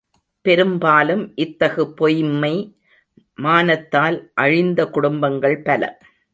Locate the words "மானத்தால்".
3.37-4.17